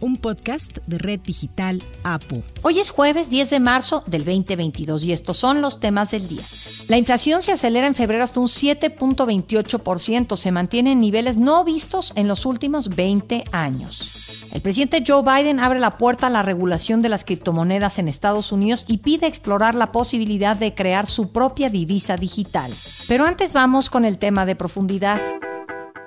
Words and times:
un 0.00 0.16
podcast 0.16 0.78
de 0.86 0.98
Red 0.98 1.20
Digital 1.20 1.82
APO. 2.02 2.42
Hoy 2.62 2.78
es 2.78 2.90
jueves 2.90 3.30
10 3.30 3.50
de 3.50 3.60
marzo 3.60 4.02
del 4.06 4.24
2022 4.24 5.04
y 5.04 5.12
estos 5.12 5.36
son 5.36 5.60
los 5.60 5.80
temas 5.80 6.10
del 6.10 6.28
día. 6.28 6.42
La 6.88 6.96
inflación 6.96 7.42
se 7.42 7.52
acelera 7.52 7.86
en 7.86 7.94
febrero 7.94 8.24
hasta 8.24 8.40
un 8.40 8.46
7.28%, 8.46 10.36
se 10.36 10.50
mantiene 10.50 10.92
en 10.92 11.00
niveles 11.00 11.36
no 11.36 11.64
vistos 11.64 12.12
en 12.16 12.28
los 12.28 12.46
últimos 12.46 12.88
20 12.88 13.44
años. 13.52 14.48
El 14.52 14.60
presidente 14.60 15.04
Joe 15.06 15.22
Biden 15.22 15.60
abre 15.60 15.78
la 15.78 15.92
puerta 15.92 16.26
a 16.26 16.30
la 16.30 16.42
regulación 16.42 17.02
de 17.02 17.08
las 17.08 17.24
criptomonedas 17.24 17.98
en 17.98 18.08
Estados 18.08 18.50
Unidos 18.52 18.84
y 18.88 18.98
pide 18.98 19.26
explorar 19.26 19.74
la 19.74 19.92
posibilidad 19.92 20.56
de 20.56 20.74
crear 20.74 21.06
su 21.06 21.32
propia 21.32 21.70
divisa 21.70 22.16
digital. 22.16 22.72
Pero 23.06 23.24
antes 23.24 23.52
vamos 23.52 23.90
con 23.90 24.04
el 24.04 24.18
tema 24.18 24.46
de 24.46 24.56
profundidad. 24.56 25.20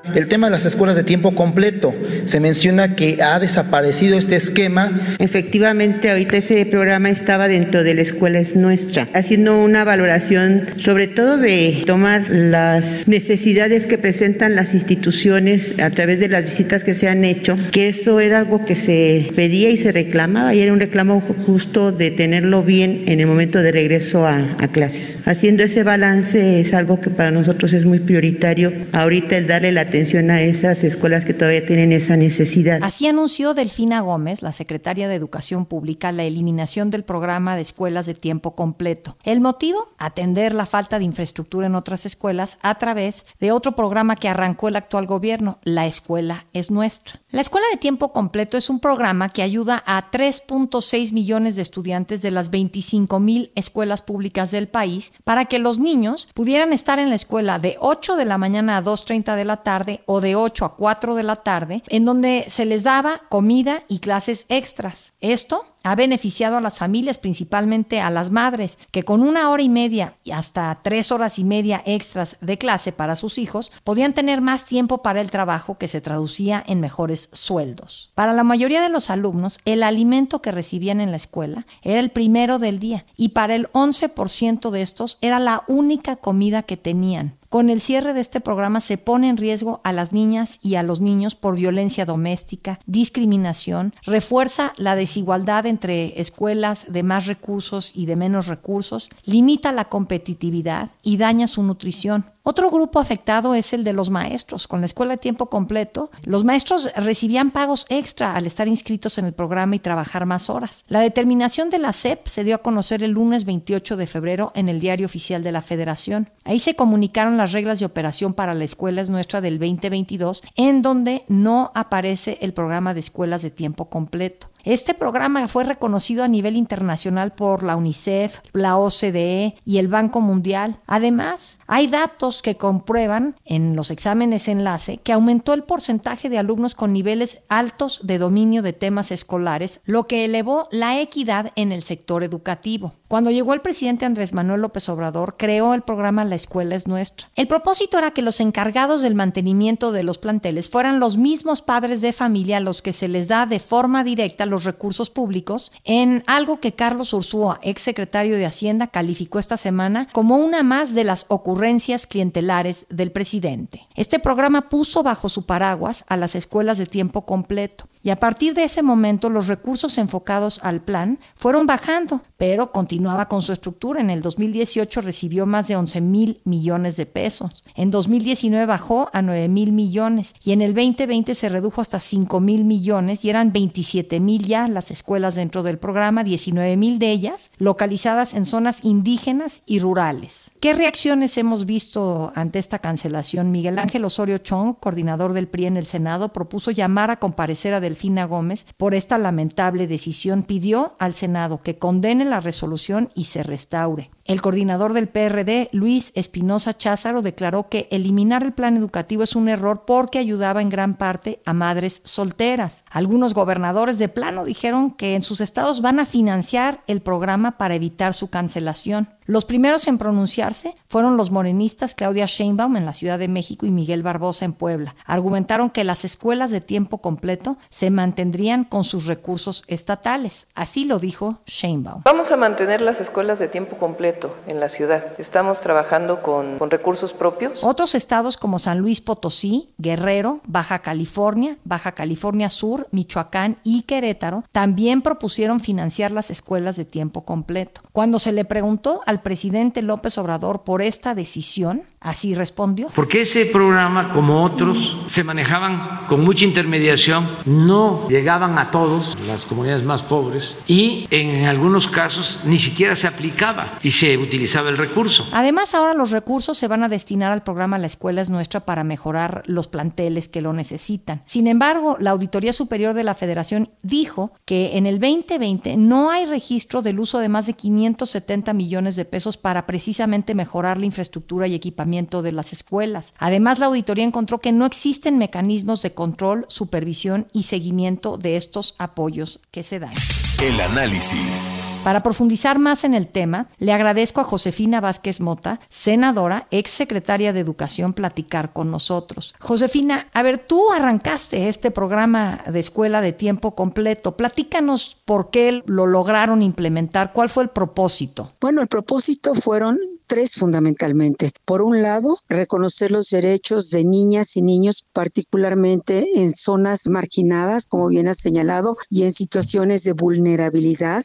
El 0.04 0.28
tema 0.28 0.48
de 0.48 0.52
las 0.52 0.66
escuelas 0.66 0.98
de 0.98 1.04
tiempo 1.04 1.34
completo. 1.34 1.96
Se 2.26 2.42
menciona 2.42 2.94
que 2.94 3.24
ha 3.24 3.40
desaparecido 3.40 4.18
este 4.18 4.36
esquema. 4.36 5.16
Efectivamente, 5.18 6.12
ahorita 6.12 6.38
ese 6.38 6.66
programa 6.66 7.10
estaba 7.10 7.48
dentro 7.48 7.84
de 7.84 7.94
la 7.94 8.02
escuela 8.02 8.40
es 8.40 8.56
nuestra, 8.56 9.08
haciendo 9.14 9.58
una 9.58 9.86
valoración 9.86 10.68
sobre 10.76 11.08
todo 11.08 11.38
de 11.38 11.84
tomar 11.88 12.30
las 12.30 13.08
necesidades 13.08 13.88
que 13.88 13.98
presentan 13.98 14.56
las 14.56 14.74
instituciones 14.74 15.80
a 15.80 15.90
través 15.90 16.20
de 16.20 16.28
las 16.28 16.44
visitas 16.44 16.84
que 16.84 16.96
se 16.96 17.08
han 17.08 17.24
hecho, 17.24 17.56
que 17.72 17.88
eso 17.88 18.20
era 18.20 18.40
algo 18.40 18.66
que 18.66 18.76
se 18.76 19.30
pedía 19.36 19.70
y 19.70 19.78
se 19.78 19.94
reclamaba 19.94 20.54
y 20.54 20.60
era 20.60 20.74
un 20.74 20.82
reclamo 20.82 21.22
justo 21.46 21.94
de 21.94 22.12
tenerlo 22.12 22.62
bien 22.62 23.04
en 23.08 23.22
el 23.22 23.28
momento 23.28 23.64
de 23.64 23.72
regreso 23.72 24.28
a, 24.28 24.58
a 24.60 24.68
clases. 24.68 25.18
Haciendo 25.26 25.64
ese 25.64 25.84
balance 25.84 26.60
es 26.60 26.74
algo 26.74 27.00
que 27.00 27.10
para 27.10 27.32
nosotros 27.32 27.72
es 27.72 27.86
muy 27.86 28.00
prioritario. 28.00 28.74
Ahorita 28.92 29.38
el 29.38 29.48
darle 29.48 29.72
la 29.72 29.93
atención 29.94 30.32
a 30.32 30.42
esas 30.42 30.84
escuelas 30.84 31.24
que 31.24 31.36
todavía 31.36 31.68
tienen 31.68 31.92
esa 31.92 32.18
necesidad. 32.18 32.80
Así 32.82 33.08
anunció 33.08 33.54
Delfina 33.54 34.02
Gómez, 34.02 34.42
la 34.42 34.52
secretaria 34.52 35.08
de 35.08 35.14
Educación 35.14 35.68
Pública, 35.68 36.12
la 36.12 36.24
eliminación 36.24 36.90
del 36.90 37.04
programa 37.04 37.56
de 37.56 37.62
escuelas 37.62 38.08
de 38.08 38.16
tiempo 38.16 38.56
completo. 38.56 39.16
El 39.24 39.40
motivo, 39.40 39.90
atender 40.00 40.56
la 40.56 40.66
falta 40.66 40.98
de 40.98 41.06
infraestructura 41.06 41.68
en 41.68 41.76
otras 41.76 42.08
escuelas 42.08 42.58
a 42.64 42.80
través 42.80 43.28
de 43.40 43.52
otro 43.52 43.76
programa 43.76 44.16
que 44.16 44.28
arrancó 44.28 44.68
el 44.68 44.78
actual 44.78 45.06
gobierno, 45.06 45.60
La 45.64 45.86
Escuela 45.86 46.48
es 46.54 46.72
Nuestra. 46.72 47.20
La 47.30 47.42
Escuela 47.42 47.68
de 47.72 47.78
Tiempo 47.78 48.12
Completo 48.14 48.58
es 48.58 48.72
un 48.72 48.80
programa 48.80 49.30
que 49.30 49.44
ayuda 49.44 49.84
a 49.86 50.10
3.6 50.10 51.12
millones 51.12 51.56
de 51.56 51.62
estudiantes 51.62 52.24
de 52.24 52.32
las 52.32 52.50
25 52.50 53.20
mil 53.20 53.52
escuelas 53.54 54.02
públicas 54.02 54.50
del 54.50 54.68
país 54.68 55.14
para 55.24 55.46
que 55.46 55.60
los 55.60 55.78
niños 55.78 56.28
pudieran 56.34 56.74
estar 56.74 56.98
en 56.98 57.10
la 57.10 57.16
escuela 57.16 57.60
de 57.60 57.78
8 57.80 58.16
de 58.16 58.26
la 58.26 58.40
mañana 58.40 58.78
a 58.78 58.84
2.30 58.84 59.36
de 59.36 59.46
la 59.46 59.58
tarde 59.58 59.83
o 60.06 60.22
de 60.22 60.36
8 60.36 60.66
a 60.66 60.76
4 60.76 61.16
de 61.16 61.24
la 61.24 61.36
tarde, 61.36 61.84
en 61.88 62.06
donde 62.06 62.46
se 62.48 62.66
les 62.66 62.84
daba 62.84 63.22
comida 63.30 63.84
y 63.88 64.00
clases 64.00 64.46
extras. 64.50 65.14
Esto 65.20 65.73
ha 65.84 65.96
beneficiado 65.96 66.58
a 66.58 66.62
las 66.62 66.78
familias, 66.78 67.18
principalmente 67.18 68.02
a 68.02 68.10
las 68.10 68.32
madres, 68.32 68.78
que 68.92 69.04
con 69.04 69.22
una 69.22 69.50
hora 69.50 69.64
y 69.64 69.70
media 69.70 70.16
y 70.24 70.32
hasta 70.32 70.80
tres 70.82 71.12
horas 71.12 71.40
y 71.40 71.44
media 71.44 71.82
extras 71.86 72.38
de 72.42 72.58
clase 72.58 72.92
para 72.92 73.16
sus 73.16 73.38
hijos, 73.38 73.72
podían 73.84 74.14
tener 74.14 74.42
más 74.42 74.66
tiempo 74.66 75.02
para 75.02 75.22
el 75.22 75.30
trabajo 75.30 75.78
que 75.78 75.88
se 75.88 76.02
traducía 76.02 76.64
en 76.66 76.80
mejores 76.80 77.30
sueldos. 77.34 78.12
Para 78.16 78.34
la 78.34 78.44
mayoría 78.44 78.82
de 78.82 78.90
los 78.90 79.10
alumnos, 79.10 79.60
el 79.66 79.84
alimento 79.84 80.42
que 80.42 80.52
recibían 80.52 81.02
en 81.02 81.12
la 81.12 81.18
escuela 81.18 81.66
era 81.82 82.00
el 82.00 82.12
primero 82.12 82.60
del 82.60 82.80
día 82.80 83.06
y 83.16 83.30
para 83.30 83.56
el 83.56 83.68
11% 83.72 84.70
de 84.70 84.82
estos 84.82 85.18
era 85.22 85.40
la 85.40 85.64
única 85.68 86.16
comida 86.16 86.64
que 86.64 86.78
tenían. 86.78 87.38
Con 87.54 87.70
el 87.70 87.82
cierre 87.82 88.16
de 88.16 88.20
este 88.20 88.42
programa 88.42 88.82
se 88.82 88.98
pone 88.98 89.30
en 89.30 89.38
riesgo 89.38 89.80
a 89.84 89.94
las 89.94 90.12
niñas 90.12 90.58
y 90.64 90.74
a 90.74 90.82
los 90.82 91.02
niños 91.02 91.36
por 91.36 91.56
violencia 91.56 92.04
doméstica, 92.04 92.80
discriminación, 92.88 93.94
refuerza 94.08 94.74
la 94.78 94.96
desigualdad 94.96 95.68
entre 95.74 96.22
escuelas 96.22 96.86
de 96.90 97.02
más 97.02 97.26
recursos 97.26 97.92
y 97.96 98.06
de 98.06 98.16
menos 98.16 98.46
recursos, 98.48 99.10
limita 99.26 99.72
la 99.72 99.86
competitividad 99.86 100.92
y 101.02 101.18
daña 101.18 101.48
su 101.48 101.64
nutrición. 101.64 102.26
Otro 102.46 102.70
grupo 102.70 103.00
afectado 103.00 103.56
es 103.56 103.72
el 103.72 103.86
de 103.86 103.94
los 103.94 104.10
maestros. 104.10 104.68
Con 104.68 104.82
la 104.82 104.86
escuela 104.86 105.14
de 105.14 105.22
tiempo 105.22 105.46
completo, 105.46 106.12
los 106.24 106.44
maestros 106.44 106.90
recibían 106.94 107.52
pagos 107.52 107.86
extra 107.88 108.36
al 108.36 108.46
estar 108.46 108.68
inscritos 108.68 109.18
en 109.18 109.24
el 109.24 109.32
programa 109.32 109.78
y 109.78 109.80
trabajar 109.80 110.26
más 110.26 110.50
horas. 110.50 110.84
La 110.90 111.00
determinación 111.00 111.70
de 111.70 111.80
la 111.80 111.94
SEP 111.94 112.28
se 112.28 112.44
dio 112.44 112.56
a 112.56 112.58
conocer 112.58 113.02
el 113.02 113.12
lunes 113.12 113.46
28 113.46 113.96
de 113.96 114.08
febrero 114.08 114.52
en 114.56 114.68
el 114.68 114.82
Diario 114.82 115.06
Oficial 115.06 115.42
de 115.42 115.54
la 115.54 115.62
Federación. 115.62 116.32
Ahí 116.44 116.60
se 116.60 116.76
comunicaron 116.76 117.38
las 117.38 117.54
reglas 117.54 117.80
de 117.80 117.86
operación 117.86 118.34
para 118.34 118.54
la 118.54 118.66
escuela 118.66 119.00
es 119.00 119.10
nuestra 119.10 119.40
del 119.40 119.58
2022, 119.58 120.44
en 120.58 120.82
donde 120.82 121.24
no 121.30 121.72
aparece 121.76 122.40
el 122.42 122.54
programa 122.54 122.94
de 122.94 123.00
escuelas 123.00 123.42
de 123.42 123.52
tiempo 123.52 123.90
completo. 123.90 124.50
Este 124.64 124.94
programa 124.94 125.46
fue 125.50 125.66
reconocido 125.66 126.24
a 126.24 126.30
nivel 126.30 126.56
internacional 126.56 127.34
por 127.34 127.64
la 127.64 127.76
UNICEF, 127.76 128.40
la 128.54 128.78
OCDE 128.78 129.56
y 129.66 129.78
el 129.78 129.90
Banco 129.90 130.22
Mundial. 130.22 130.78
Además, 130.88 131.60
hay 131.68 131.88
datos 131.88 132.33
que 132.42 132.58
comprueban 132.58 133.36
en 133.46 133.76
los 133.76 133.92
exámenes 133.92 134.48
enlace 134.48 134.98
que 134.98 135.14
aumentó 135.14 135.54
el 135.54 135.64
porcentaje 135.64 136.30
de 136.30 136.38
alumnos 136.38 136.76
con 136.76 136.94
niveles 136.94 137.40
altos 137.50 138.00
de 138.04 138.18
dominio 138.18 138.62
de 138.62 138.74
temas 138.74 139.12
escolares, 139.12 139.82
lo 139.86 140.08
que 140.08 140.26
elevó 140.26 140.68
la 140.72 141.00
equidad 141.00 141.52
en 141.56 141.72
el 141.72 141.84
sector 141.84 142.24
educativo. 142.24 142.94
Cuando 143.08 143.30
llegó 143.30 143.54
el 143.54 143.62
presidente 143.62 144.06
Andrés 144.06 144.34
Manuel 144.34 144.62
López 144.62 144.90
Obrador, 144.90 145.36
creó 145.38 145.74
el 145.76 145.84
programa 145.84 146.26
La 146.26 146.36
Escuela 146.36 146.76
es 146.76 146.88
Nuestra. 146.88 147.30
El 147.36 147.48
propósito 147.48 147.98
era 148.00 148.12
que 148.12 148.24
los 148.24 148.40
encargados 148.40 149.02
del 149.02 149.14
mantenimiento 149.14 149.92
de 149.92 150.04
los 150.04 150.18
planteles 150.18 150.70
fueran 150.70 151.00
los 151.00 151.18
mismos 151.18 151.62
padres 151.62 152.02
de 152.02 152.12
familia 152.12 152.58
a 152.58 152.62
los 152.62 152.82
que 152.82 152.94
se 152.94 153.08
les 153.08 153.28
da 153.28 153.46
de 153.46 153.60
forma 153.60 154.04
directa 154.04 154.48
los 154.48 154.64
recursos 154.64 155.10
públicos 155.10 155.72
en 155.84 156.24
algo 156.26 156.60
que 156.60 156.74
Carlos 156.74 157.14
Ursúa, 157.14 157.60
ex 157.62 157.84
secretario 157.84 158.36
de 158.36 158.46
Hacienda, 158.46 158.88
calificó 158.88 159.38
esta 159.38 159.58
semana 159.58 160.08
como 160.12 160.38
una 160.38 160.64
más 160.64 160.96
de 160.96 161.04
las 161.04 161.26
ocurrencias 161.28 162.08
clientelares 162.08 162.23
del 162.32 163.12
presidente. 163.12 163.82
Este 163.96 164.20
programa 164.20 164.70
puso 164.70 165.04
bajo 165.04 165.30
su 165.30 165.46
paraguas 165.46 166.06
a 166.08 166.18
las 166.18 166.36
escuelas 166.36 166.78
de 166.78 166.86
tiempo 166.86 167.26
completo 167.26 167.88
y 168.02 168.10
a 168.10 168.18
partir 168.18 168.54
de 168.54 168.66
ese 168.66 168.84
momento 168.84 169.30
los 169.30 169.48
recursos 169.48 169.98
enfocados 169.98 170.60
al 170.62 170.82
plan 170.82 171.20
fueron 171.36 171.66
bajando, 171.66 172.22
pero 172.38 172.72
continuaba 172.72 173.28
con 173.28 173.42
su 173.42 173.54
estructura. 173.54 174.02
En 174.02 174.10
el 174.10 174.22
2018 174.22 175.02
recibió 175.02 175.46
más 175.46 175.68
de 175.68 175.76
11 175.76 176.02
mil 176.02 176.42
millones 176.44 176.98
de 176.98 177.06
pesos. 177.06 177.64
En 177.76 177.92
2019 177.92 178.66
bajó 178.66 179.10
a 179.14 179.22
9 179.22 179.48
mil 179.48 179.72
millones 179.72 180.36
y 180.44 180.52
en 180.52 180.62
el 180.62 180.74
2020 180.74 181.36
se 181.36 181.50
redujo 181.50 181.82
hasta 181.82 182.00
5 182.00 182.40
mil 182.40 182.66
millones 182.66 183.24
y 183.24 183.30
eran 183.30 183.54
27 183.54 184.20
mil 184.20 184.46
ya 184.46 184.68
las 184.68 184.92
escuelas 184.92 185.36
dentro 185.36 185.64
del 185.64 185.78
programa, 185.78 186.24
19 186.24 186.78
mil 186.78 187.00
de 187.00 187.12
ellas 187.12 187.52
localizadas 187.58 188.34
en 188.34 188.46
zonas 188.46 188.84
indígenas 188.84 189.62
y 189.66 189.80
rurales. 189.80 190.53
¿Qué 190.64 190.72
reacciones 190.72 191.38
hemos 191.38 191.66
visto 191.66 192.32
ante 192.36 192.58
esta 192.58 192.80
cancelación? 192.80 193.52
Miguel 193.52 193.78
Ángel 193.80 194.06
Osorio 194.06 194.38
Chong, 194.38 194.76
coordinador 194.80 195.34
del 195.34 195.50
PRI 195.50 195.66
en 195.66 195.76
el 195.76 195.88
Senado, 195.88 196.32
propuso 196.32 196.72
llamar 196.72 197.12
a 197.12 197.18
comparecer 197.18 197.74
a 197.74 197.82
Delfina 197.82 198.24
Gómez 198.24 198.66
por 198.78 198.96
esta 198.96 199.18
lamentable 199.18 199.88
decisión. 199.88 200.42
Pidió 200.42 200.96
al 201.00 201.16
Senado 201.16 201.60
que 201.60 201.78
condene 201.78 202.24
la 202.24 202.40
resolución 202.40 203.10
y 203.14 203.26
se 203.26 203.44
restaure. 203.44 204.10
El 204.26 204.42
coordinador 204.42 204.94
del 204.94 205.10
PRD, 205.10 205.68
Luis 205.74 206.14
Espinosa 206.16 206.78
Cházaro, 206.78 207.22
declaró 207.22 207.68
que 207.68 207.90
eliminar 207.92 208.44
el 208.44 208.54
plan 208.54 208.78
educativo 208.78 209.24
es 209.24 209.36
un 209.36 209.50
error 209.50 209.84
porque 209.86 210.18
ayudaba 210.18 210.62
en 210.62 210.70
gran 210.70 210.94
parte 210.94 211.42
a 211.46 211.52
madres 211.52 212.02
solteras. 212.06 212.86
Algunos 212.90 213.34
gobernadores 213.34 213.98
de 213.98 214.08
plano 214.08 214.46
dijeron 214.46 214.92
que 214.92 215.16
en 215.16 215.24
sus 215.24 215.42
estados 215.42 215.82
van 215.82 216.00
a 216.00 216.06
financiar 216.06 216.84
el 216.88 217.02
programa 217.02 217.58
para 217.58 217.76
evitar 217.76 218.14
su 218.14 218.30
cancelación. 218.30 219.10
Los 219.26 219.46
primeros 219.46 219.88
en 219.88 219.98
pronunciarse 219.98 220.76
fueron 220.88 221.16
los 221.16 221.32
morenistas 221.32 221.96
Claudia 221.96 222.26
Sheinbaum 222.26 222.76
en 222.76 222.86
la 222.86 222.92
Ciudad 222.94 223.20
de 223.20 223.30
México 223.30 223.66
y 223.66 223.72
Miguel 223.72 224.04
Barbosa 224.04 224.44
en 224.44 224.52
Puebla. 224.52 224.96
Argumentaron 225.06 225.70
que 225.70 225.86
las 225.86 226.04
escuelas 226.04 226.52
de 226.52 226.60
tiempo 226.60 226.98
completo 226.98 227.58
se 227.70 227.90
mantendrían 227.90 228.66
con 228.66 228.84
sus 228.84 229.06
recursos 229.06 229.64
estatales. 229.68 230.48
Así 230.56 230.84
lo 230.84 231.00
dijo 231.00 231.40
Sheinbaum. 231.46 232.02
Vamos 232.04 232.32
a 232.32 232.38
mantener 232.38 232.82
las 232.82 233.00
escuelas 233.00 233.40
de 233.40 233.48
tiempo 233.48 233.78
completo 233.78 234.13
en 234.48 234.60
la 234.60 234.70
ciudad. 234.70 235.14
Estamos 235.18 235.60
trabajando 235.62 236.22
con, 236.22 236.58
con 236.58 236.70
recursos 236.70 237.14
propios. 237.14 237.60
Otros 237.64 237.96
estados 237.96 238.38
como 238.38 238.60
San 238.60 238.80
Luis 238.80 239.02
Potosí, 239.02 239.74
Guerrero, 239.78 240.42
Baja 240.46 240.80
California, 240.80 241.58
Baja 241.64 241.94
California 241.94 242.50
Sur, 242.50 242.88
Michoacán 242.92 243.58
y 243.64 243.84
Querétaro 243.84 244.44
también 244.52 245.02
propusieron 245.02 245.60
financiar 245.60 246.12
las 246.12 246.30
escuelas 246.30 246.76
de 246.76 246.86
tiempo 246.86 247.26
completo. 247.26 247.82
Cuando 247.92 248.20
se 248.20 248.32
le 248.32 248.46
preguntó 248.46 249.02
al 249.06 249.22
presidente 249.22 249.82
López 249.82 250.18
Obrador 250.18 250.64
por 250.64 250.82
esta 250.82 251.16
decisión, 251.16 251.84
Así 252.04 252.36
respondió. 252.36 252.90
Porque 252.94 253.22
ese 253.22 253.46
programa, 253.46 254.12
como 254.12 254.44
otros, 254.44 254.98
se 255.08 255.24
manejaban 255.24 256.02
con 256.08 256.22
mucha 256.22 256.44
intermediación, 256.44 257.30
no 257.46 258.10
llegaban 258.10 258.58
a 258.60 258.72
todos, 258.72 259.18
las 259.26 259.46
comunidades 259.46 259.84
más 259.84 260.04
pobres, 260.04 260.58
y 260.68 261.08
en 261.12 261.46
algunos 261.46 261.88
casos 261.88 262.42
ni 262.44 262.60
siquiera 262.60 262.98
se 262.98 263.08
aplicaba 263.08 263.80
y 263.82 263.92
se 263.92 264.03
utilizaba 264.18 264.70
el 264.70 264.78
recurso. 264.78 265.26
Además, 265.32 265.74
ahora 265.74 265.94
los 265.94 266.12
recursos 266.12 266.58
se 266.58 266.68
van 266.68 266.84
a 266.84 266.90
destinar 266.90 267.32
al 267.32 267.44
programa 267.44 267.78
La 267.78 267.88
Escuela 267.88 268.22
es 268.22 268.30
Nuestra 268.30 268.66
para 268.66 268.84
mejorar 268.84 269.44
los 269.46 269.68
planteles 269.68 270.28
que 270.28 270.42
lo 270.42 270.52
necesitan. 270.52 271.24
Sin 271.26 271.48
embargo, 271.48 271.96
la 272.00 272.12
Auditoría 272.12 272.52
Superior 272.52 272.94
de 272.94 273.06
la 273.06 273.16
Federación 273.16 273.70
dijo 273.82 274.34
que 274.46 274.78
en 274.78 274.88
el 274.88 275.00
2020 275.00 275.78
no 275.78 276.12
hay 276.12 276.26
registro 276.26 276.82
del 276.82 277.00
uso 277.00 277.20
de 277.20 277.30
más 277.30 277.48
de 277.48 277.54
570 277.54 278.54
millones 278.54 278.96
de 278.96 279.06
pesos 279.06 279.38
para 279.38 279.66
precisamente 279.66 280.36
mejorar 280.36 280.78
la 280.78 280.86
infraestructura 280.86 281.48
y 281.48 281.56
equipamiento 281.56 282.22
de 282.22 282.34
las 282.34 282.52
escuelas. 282.52 283.14
Además, 283.18 283.60
la 283.60 283.68
auditoría 283.68 284.04
encontró 284.04 284.40
que 284.40 284.52
no 284.52 284.66
existen 284.66 285.18
mecanismos 285.18 285.82
de 285.82 285.94
control, 285.94 286.46
supervisión 286.50 287.28
y 287.32 287.44
seguimiento 287.44 288.18
de 288.18 288.36
estos 288.36 288.76
apoyos 288.78 289.40
que 289.52 289.64
se 289.64 289.80
dan. 289.80 289.94
El 290.44 290.60
análisis. 290.60 291.56
Para 291.86 292.04
profundizar 292.04 292.60
más 292.60 292.84
en 292.84 292.94
el 292.94 293.08
tema, 293.08 293.48
le 293.60 293.72
agradezco 293.72 294.20
a 294.20 294.26
Josefina 294.26 294.82
Vázquez 294.82 295.22
Mota, 295.22 295.62
senadora, 295.70 296.48
ex 296.52 296.72
secretaria 296.72 297.32
de 297.32 297.40
Educación, 297.40 297.94
platicar 297.94 298.52
con 298.52 298.70
nosotros. 298.70 299.36
Josefina, 299.40 300.08
a 300.12 300.22
ver, 300.22 300.46
tú 300.46 300.74
arrancaste 300.74 301.48
este 301.48 301.72
programa 301.72 302.44
de 302.46 302.60
escuela 302.60 303.00
de 303.00 303.14
tiempo 303.14 303.56
completo. 303.56 304.18
Platícanos 304.18 304.98
por 305.06 305.30
qué 305.30 305.64
lo 305.66 305.86
lograron 305.86 306.42
implementar, 306.42 307.14
cuál 307.14 307.30
fue 307.30 307.44
el 307.44 307.50
propósito. 307.50 308.34
Bueno, 308.42 308.62
el 308.62 308.68
propósito 308.68 309.34
fueron 309.34 309.80
tres 310.08 310.36
fundamentalmente. 310.36 311.32
Por 311.46 311.62
un 311.62 311.82
lado, 311.82 312.18
reconocer 312.30 312.92
los 312.92 313.10
derechos 313.10 313.70
de 313.70 313.84
niñas 313.84 314.38
y 314.38 314.42
niños, 314.42 314.86
particularmente 314.94 316.22
en 316.22 316.30
zonas 316.30 316.88
marginadas, 316.88 317.66
como 317.66 317.88
bien 317.88 318.08
has 318.08 318.18
señalado, 318.18 318.78
y 318.90 319.04
en 319.04 319.12
situaciones 319.12 319.84
de 319.84 319.94
vulnerabilidad, 319.94 320.33